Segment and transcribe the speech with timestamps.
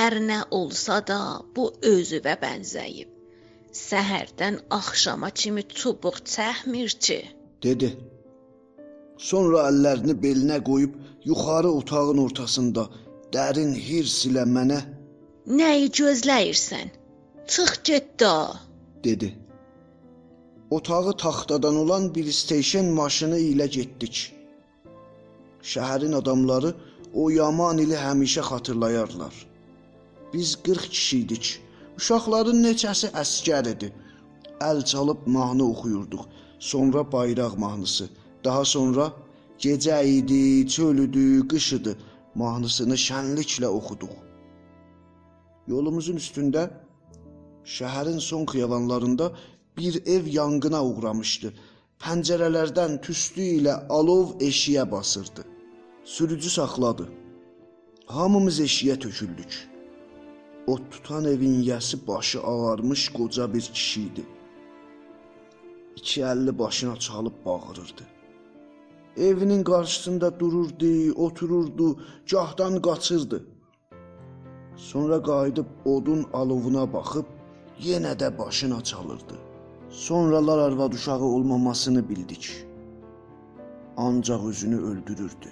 [0.00, 1.16] Hər nə olsa da
[1.56, 3.08] bu özüvə bənzəyib.
[3.78, 7.18] Səhərdən axşama kimi çubuq çəkmir ki.
[7.64, 7.88] dedi.
[9.30, 10.94] Sonra əllərini belinə qoyub
[11.30, 12.84] yuxarı otağın ortasında
[13.34, 14.78] dərin hirs ilə mənə
[15.58, 16.88] Nəyi gözləyirsən?
[17.52, 18.32] Çıx get da.
[19.04, 19.30] dedi.
[20.70, 24.16] Otağı taxtadan olan bir station maşını ilə getdik.
[25.74, 26.74] Şəhərin adamları
[27.14, 29.49] o yaman ili həmişə xatırlayarlar.
[30.34, 31.60] Biz 40 kişi idik.
[31.98, 33.92] Uşaqların neçəsi əskər idi.
[34.60, 36.24] Əl çalıb mahnı oxuyurduq.
[36.58, 38.08] Sonra bayraq mahnısı.
[38.44, 39.12] Daha sonra
[39.58, 41.96] gecə idi, çöl idi, qış idi
[42.34, 44.12] mahnısını şənliklə oxuduq.
[45.68, 46.68] Yolumuzun üstündə
[47.76, 49.32] şəhərin son xiyabanlarında
[49.78, 51.52] bir ev yanğına uğramışdı.
[52.00, 55.44] Pəncərələrdən tüstü ilə alov eşiyə basırdı.
[56.04, 57.08] Sürücü saxladı.
[58.06, 59.52] Hamımız eşiyə töküldük.
[60.70, 64.24] O tutan evin yəsi başı ağarmış qoca bir kişi idi.
[65.96, 68.04] İki əlli başına çalıb bağırırdı.
[69.16, 71.88] Evinin qarşısında dururdu, otururdu,
[72.30, 73.38] gahdan qaçırdı.
[74.76, 77.26] Sonra qayıdıb odun alovuna baxıb
[77.88, 79.36] yenə də başına çalırdı.
[79.90, 82.44] Sonralar arvad uşağı olmamasını bildik.
[83.96, 85.50] Ancaq özünü öldürürdü.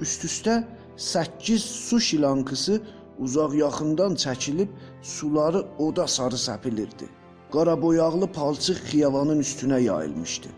[0.00, 0.64] Üst-üstə
[0.96, 2.82] 8 su şilankısı
[3.18, 4.68] uzaq yaxından çəkilib
[5.02, 7.06] suları oda sarı səpilirdi.
[7.52, 10.48] Qaraboyaqlı palçıq xiyavanın üstünə yayılmışdı.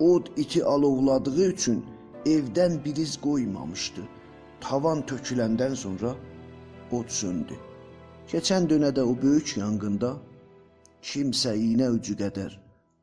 [0.00, 1.84] Od iti alovladığı üçün
[2.26, 4.02] evdən bir iz qoymamışdı.
[4.60, 6.14] Tavan töküləndən sonra
[6.92, 7.54] od söndü.
[8.30, 10.10] Keçən dönədə o böyük yanğında
[11.02, 12.58] kimsə iynə ucu qədər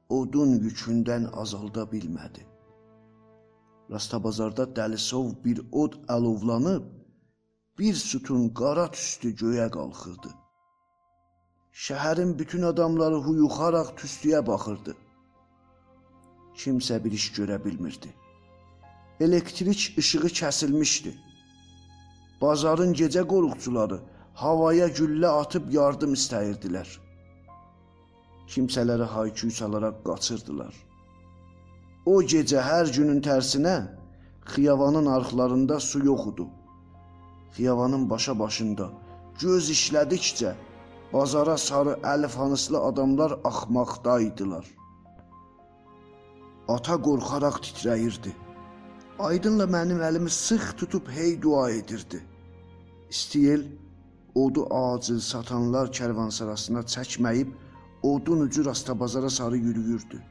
[0.10, 2.44] odun yükündən azalda bilmədi.
[3.92, 6.84] Rastabazarda dəlisov bir od alovlanıb
[7.80, 10.30] bir sütun qara tüstü göyə qalxırdı.
[11.86, 14.96] Şəhərin bütün adamları huyuxaraq tüstüyə baxırdı.
[16.62, 18.10] Kimsə bir iş görə bilmirdi.
[19.20, 21.14] Elektrik işığı kəsilmişdi.
[22.42, 24.02] Bazarın gecə qoruqçuları
[24.34, 26.90] havaya güllə atıb yardım istəyirdilər.
[28.52, 30.74] Kimsələri hayküy salaraq qaçırdılar.
[32.06, 33.80] O gecə hər günün tərsinə
[34.54, 36.46] xiyavanın arxlarında su yox idi.
[37.52, 38.90] Xiyavanın başa başında
[39.42, 40.54] göz işlədikcə
[41.14, 44.66] bazara sarı əlifhanıslı adamlar axmaqdaydılar.
[46.68, 48.32] Ata qorxaraq titrəyirdi.
[49.20, 52.20] Aydınla mənim əlimi sıx tutub hey dua edirdi.
[53.10, 53.64] İstiyel
[54.36, 57.54] odu acil satanlar kərvansarasına çəkməyib
[58.04, 60.22] odun ucu rastabazara sarı yürüyürdü.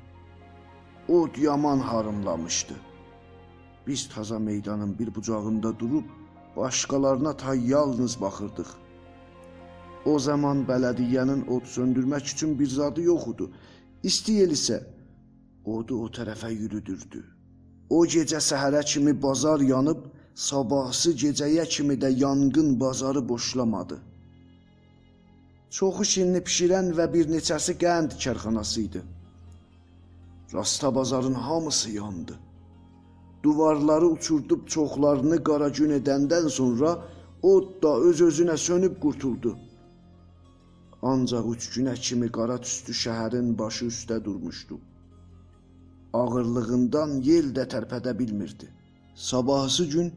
[1.09, 2.75] Od yaman harımlamışdı.
[3.87, 6.05] Biz taza meydanın bir bucağında durub
[6.57, 8.71] başqalarına tay yalnız baxırdıq.
[10.07, 13.47] O zaman bələdiyyənin od söndürmək üçün bir zadı yox idi.
[14.03, 14.79] İstiyel isə
[15.65, 17.23] odu o tərəfə yürüdürdü.
[17.91, 23.99] O gecə səhərə kimi bazar yanıb, sabahsı gecəyə kimi də yanğın bazarı boşlamadı.
[25.71, 29.03] Çoxu şirinli pişirən və bir neçəsi qənd kərxanası idi.
[30.55, 32.35] Rasta bazarın hamısı yandı.
[33.47, 36.89] Duvarları uçurdub çoxlarını qara gün edəndən sonra
[37.43, 39.53] od da öz-özünə sönüb qurtuldu.
[41.11, 44.81] Ancaq üç günə kimi qara tüstü şəhərin başı üstə durmuşdu.
[46.23, 48.73] Ağırlığından yel də tərpədə bilmirdi.
[49.15, 50.13] Sabahsı gün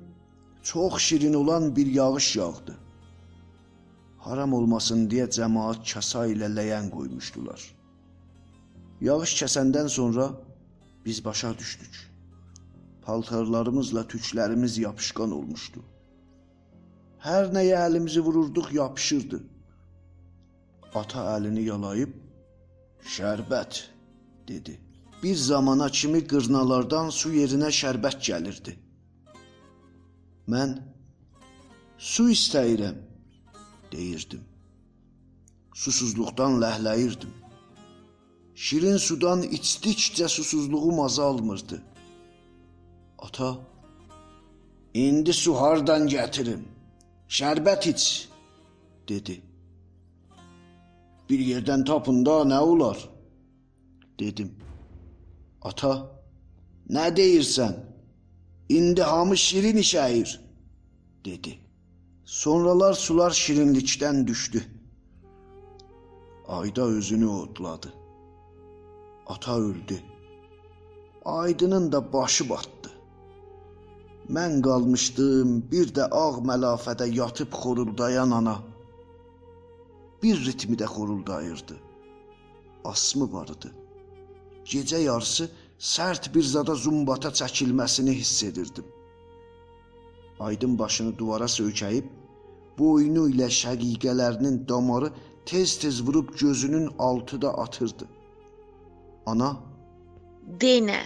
[0.63, 2.77] çox şirin olan bir yağış yağdı.
[4.17, 7.61] Haram olmasın deyə cəmaət kasa ilə ləyən qoymuşdular.
[9.01, 10.31] Yağış kəsəndən sonra
[11.05, 12.08] biz başa düşdük.
[13.09, 15.79] Paltarlarımızla tüklərimiz yapışqan olmuşdu.
[17.25, 19.39] Hər nəyə əlimizi vururduq yapışırdı.
[21.01, 22.13] Ata əlini yalayıb
[23.15, 23.79] şərbət
[24.51, 24.75] dedi.
[25.23, 28.77] Bir zamana kimi qırnalardan su yerinə şərbət gəlirdi.
[30.53, 30.77] Mən
[32.11, 33.03] su istəyirəm
[33.91, 34.45] deyirdim.
[35.73, 37.33] Susuzluqdan ləhləyirdim.
[38.67, 41.88] Şirin sudan içdikcə susuzluğum azalmırdı.
[43.25, 43.57] Ata,
[44.93, 46.65] indi su hardan gətirim?
[47.27, 48.03] Şərbət iç,
[49.09, 49.41] dedi.
[51.29, 53.09] Bir yerdən tapın da nə olar?
[54.19, 54.51] dedim.
[55.61, 55.93] Ata,
[56.89, 57.75] nə deyirsən?
[58.69, 60.35] İndi hamı şirin işəyir,
[61.25, 61.55] dedi.
[62.25, 64.63] Sonralar sular şirinlikdən düşdü.
[66.47, 67.93] Ayda özünü odladı.
[69.27, 69.99] Ata öldü.
[71.25, 72.78] Aydının da başı batdı.
[74.37, 78.57] Mən qalmışdım bir də ağ məlafədə yatıb xoruldayan ana.
[80.23, 81.77] Bir ritmi də xoruldayırdı.
[82.85, 83.71] Asmı var idi.
[84.71, 85.49] Gecə yarısı
[85.79, 88.85] sərt bir zada zumbata çəkilməsini hiss edirdim.
[90.39, 92.05] Aydın başını duvara söykəyib,
[92.77, 95.09] boynu ilə şəqiqələrinin damarı
[95.45, 98.05] tez-tez vurub gözünün altı da atırdı.
[99.25, 99.57] Ana
[100.61, 101.01] Denə.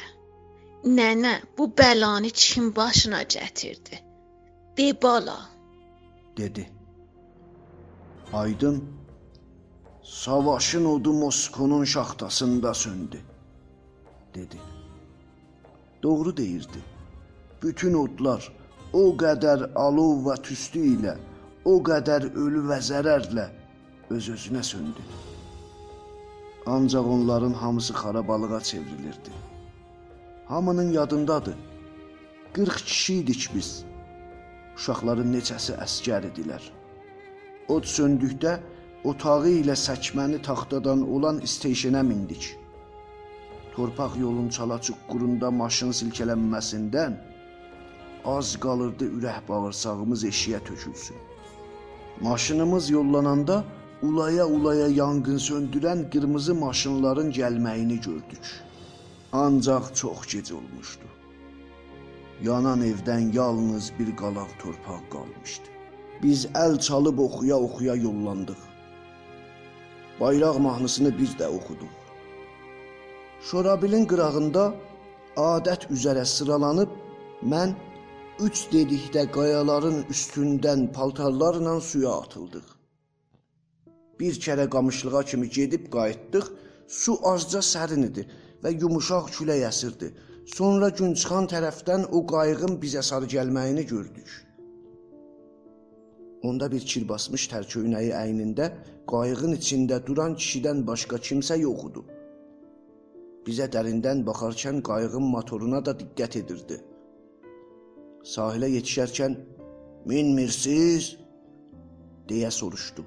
[0.83, 3.99] Nənə, bu bəlanı kim başına gətirdi?
[4.77, 5.39] De bala.
[6.37, 6.69] dedi.
[8.33, 8.83] Aydın
[10.03, 13.21] savaşın odu Moskonun şaxtasında söndü
[14.35, 14.57] dedi.
[16.03, 16.83] Doğru deyirdi.
[17.63, 18.51] Bütün odlar
[18.93, 21.15] o qədər alov və tüstü ilə,
[21.65, 23.47] o qədər ölü və zərərlə
[24.09, 25.01] öz-özünə söndü.
[26.65, 29.52] Ancaq onların hamısı xarabalığa çevrilirdi.
[30.45, 31.55] Hamının yadındadır.
[32.53, 33.85] 40 kişi idik biz.
[34.75, 36.63] Uşaqların neçəsi əskər idilər.
[37.71, 38.57] Od söndükdə
[39.03, 42.57] otağı ilə səkməni taxtadan olan steyşenə mindik.
[43.75, 47.15] Torpaq yolun çala-çuqurunda maşın silkələnməsindən
[48.35, 51.17] az qalırdı ürək bağırsağımız eşiyə tökülsün.
[52.21, 53.63] Maşınımız yollananda
[54.01, 58.43] ulaya-ulaya yanğın söndürən qırmızı maşınların gəlməyini gördük.
[59.33, 61.07] Ancaq çox gec olmuşdu.
[62.41, 65.67] Yanan evdən yalnız bir qalaq torpaq qalmışdı.
[66.23, 68.61] Biz əl çalıb oxuya-oxuya yollandıq.
[70.19, 71.95] Bayraq mahnısını bir də oxuduq.
[73.49, 74.65] Şorabilin qırağında
[75.47, 76.93] adət üzərə sıralanıb
[77.55, 77.73] mən
[78.39, 82.67] üç dedikdə qayaların üstündən paltarlarla suya atıldıq.
[84.19, 86.45] Bir kərə qamışlığa kimi gedib qayıtdıq.
[86.87, 88.29] Su azca sərin idi
[88.63, 90.09] və yumuşaq külək əsirdi.
[90.55, 94.31] Sonra gün çıxan tərəfdən o qayığın bizə sarı gəlməyini gördük.
[96.43, 98.71] Onda bir kir basmış tərköynəyi əynində
[99.11, 102.03] qayığın içində duran kişidən başqa kimsə yox idi.
[103.47, 106.79] Bizə dərindən baxarkən qayığın motoruna da diqqət edirdi.
[108.33, 109.35] Sahilə yetişərkən
[110.05, 111.15] "Minmirsiz?"
[112.29, 113.03] deyə soruşdu.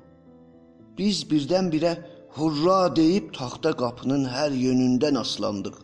[0.98, 1.92] Biz birdən-birə
[2.36, 5.76] hurra deyib taxta qapının hər yönündən aslandıq.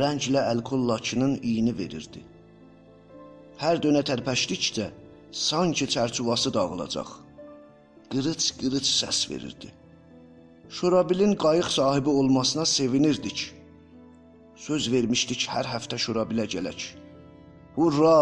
[0.00, 2.22] Rənglə əlkol laçının iyini verirdi.
[3.60, 4.88] Hər dönə tərpəşdikcə
[5.30, 7.12] sanki çərçuvası dağılacaq.
[8.10, 9.70] Qırıç-qırıç səs verirdi.
[10.76, 13.38] Şurabilin qayıq sahibi olmasına sevinirdik.
[14.66, 16.90] Söz vermişdik hər həftə Şurabilə gələk.
[17.76, 18.20] Hurra!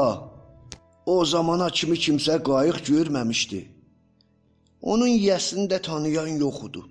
[1.07, 3.61] O zamana kimi kimsə qayıq görməmişdi.
[4.93, 6.83] Onun yiyəsini də tanıyan yox idi.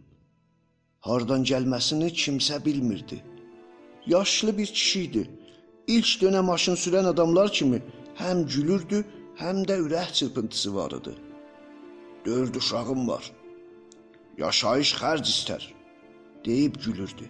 [1.07, 3.17] Hardan gəlməsini kimsə bilmirdi.
[4.13, 5.23] Yaşlı bir kişi idi.
[5.95, 7.79] İlk dönə maşın sürən adamlar kimi
[8.21, 9.03] həm gülürdü,
[9.41, 11.13] həm də ürək çırpıntısı var idi.
[12.25, 13.31] Dörd uşağım var.
[14.37, 15.63] Yaşayış xərc istər,
[16.45, 17.29] deyib gülürdü.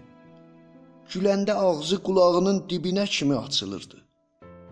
[1.11, 3.97] Güləndə ağzı qulağının dibinə kimi açılırdı.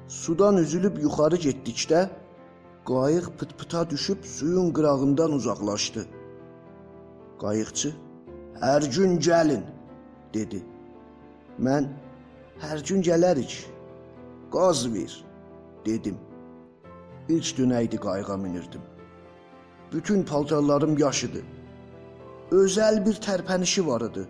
[0.07, 2.09] Sudan üzülüb yuxarı getdikdə
[2.85, 6.05] qayıq pıt-pıta düşüb suyun qırağından uzaqlaşdı.
[7.41, 7.89] Qayıqçı
[8.61, 9.63] "Hər gün gəlin"
[10.33, 10.63] dedi.
[11.59, 11.83] Mən
[12.61, 13.53] "Hər gün gələrik.
[14.51, 15.25] Qaz ver"
[15.85, 16.17] dedim.
[17.29, 18.81] İlk dünəydi qayığa minirdim.
[19.93, 21.41] Bütün paltarlarım yaş idi.
[22.51, 24.27] Özəl bir tərpənişi var idi.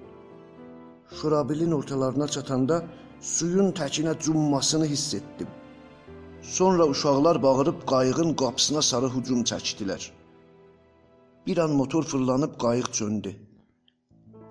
[1.22, 2.84] Şurabilin ortalarına çatanda
[3.22, 5.48] suyun təkinə cummasını hiss etdim.
[6.42, 10.10] Sonra uşaqlar bağırıb qayığın qapısına sarı hücum çəkdilər.
[11.48, 13.36] Bir an motor fırlanıb qayıq çöndü.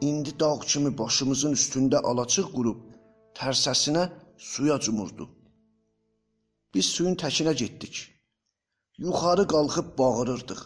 [0.00, 2.78] İndi dağ kimi başımızın üstündə alaçıq qurub
[3.34, 4.04] tərsəsinə
[4.36, 5.28] suya cumurdu.
[6.74, 7.94] Biz suyun təkinə getdik.
[8.98, 10.60] Yuxarı qalxıb bağırırdıq.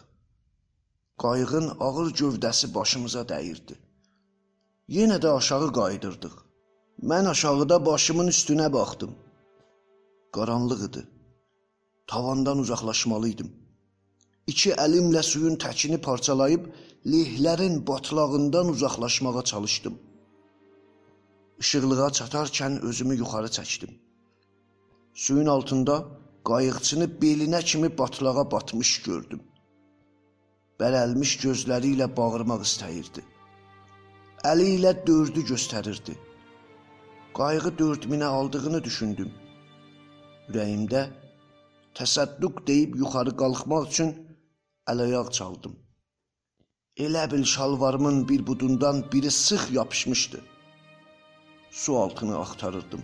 [1.22, 3.74] Qayığın ağır gövdəsi başımıza dəyirdi.
[4.88, 6.34] Yenə də aşağı qayıdırdıq.
[7.10, 9.12] Mən aşağıda başımın üstünə baxdım.
[10.32, 11.13] Qaranlıq idi.
[12.06, 13.52] Tavandan uzaqlaşmalıydım.
[14.46, 16.66] İki əlimlə suyun təkini parçalayıb
[17.12, 19.94] lehlərin batlağından uzaqlaşmağa çalışdım.
[21.58, 23.92] İşıqlığa çatarkən özümü yuxarı çəkdim.
[25.14, 25.96] Suyun altında
[26.50, 29.42] qayıqçını belinə kimi batlağa batmış gördüm.
[30.80, 33.22] Bərəlmiş gözləri ilə bağırmaq istəyirdi.
[34.52, 36.14] Əli ilə dördü göstərirdi.
[37.38, 39.30] Qayığı dörd minə aldığını düşündüm.
[40.48, 41.06] Ürəyimdə
[41.98, 44.10] təsədduq deyib yuxarı qalxmaq üçün
[44.90, 45.74] əl-ayaq çaldım.
[47.04, 50.40] Elə bil şalvarımın bir budundan biri sıx yapışmışdı.
[51.70, 53.02] Su altını axtarırdım.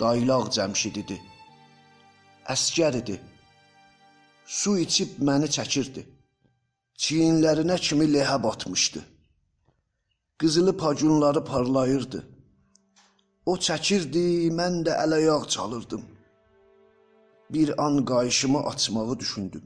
[0.00, 1.18] Daylaq Cəmşid idi.
[2.54, 3.20] Əskər idi.
[4.46, 6.02] Su içib məni çəkirdi.
[7.02, 9.04] Çiyinlərinə kimi lehə batmışdı.
[10.38, 12.20] Qızılı pacunları parlayırdı.
[13.46, 16.13] O çəkirdi, mən də əl-ayaq çalırdım.
[17.54, 19.62] Bir an qayışımı açmağı düşündüm.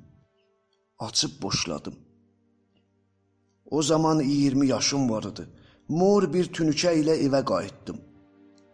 [0.99, 1.95] Açıb boşladım.
[3.71, 5.49] O zaman 20 yaşım var idi.
[5.89, 7.97] Mor bir tünükə ilə evə qayıtdım.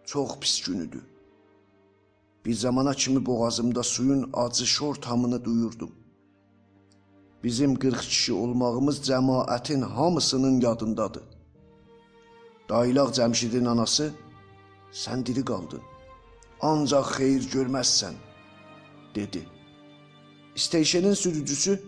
[0.04, 1.00] Çox pis gün idi.
[2.44, 5.92] Bir zamana kimi boğazımda suyun acı şor tamını duyurdum.
[7.44, 11.22] Bizim 40 kişi olmağımız cəmaətin hamısının yadındadır.
[12.68, 14.12] Daylaq Cəmşidin anası
[14.92, 15.82] sən diri qaldın.
[16.60, 18.14] Ancaq xeyir görməzsən
[19.14, 19.48] dedi.
[20.56, 21.82] Steyşenin sürücüsü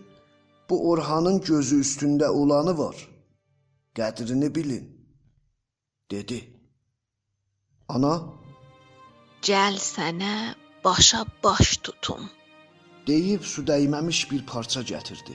[0.69, 2.95] bu Orhanın gözü üstündə olanı var.
[3.95, 4.85] Qədrini bilin
[6.11, 6.39] dedi.
[7.89, 8.15] Ana
[9.41, 12.29] Gəl sənə başa baş tutum.
[13.07, 15.33] deyib su dəyməmiş bir parça gətirdi.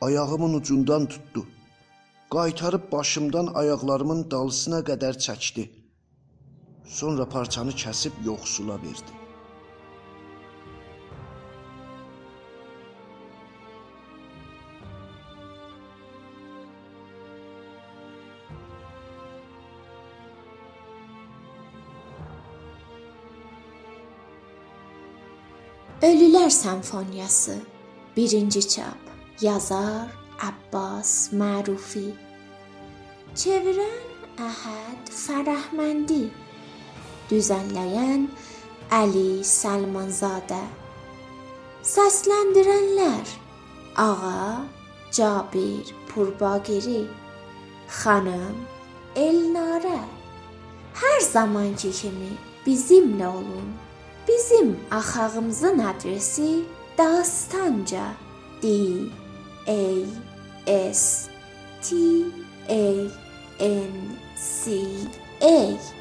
[0.00, 1.46] Ayağımın ucundan tutdu.
[2.30, 5.64] Qaytarıb başımdan ayaqlarımın dalısına qədər çəkdi.
[6.98, 9.25] Sonra parçanı kəsib yoxsula verdi.
[26.46, 27.58] Ölülər Senfoniyası
[28.16, 28.98] 1-ci çap.
[29.40, 30.06] Yazar
[30.38, 32.14] Abbas Marufi.
[33.34, 36.28] Çevirən Əhəd Fərəhməndi.
[37.30, 38.28] Düzənləyən
[38.94, 40.60] Əli Salmanzadə.
[41.82, 43.26] Səsləndirənlər:
[43.96, 44.62] Ağa
[45.10, 47.08] Cabir Purbagiri,
[47.90, 48.62] xanım
[49.16, 49.98] Elnarə.
[51.02, 52.30] Hər zamanki kimi
[52.62, 53.74] bizimlə olun.
[54.28, 56.64] Bizim axağımızın adresi
[56.98, 58.04] Dastanca
[58.62, 58.68] D
[59.66, 61.30] A S
[61.82, 61.96] T
[62.68, 63.08] A
[63.60, 63.92] N
[64.64, 64.72] C
[65.42, 65.95] A